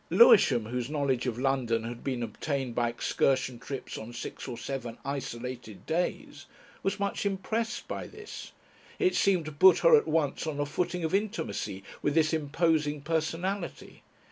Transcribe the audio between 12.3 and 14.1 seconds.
imposing Personality.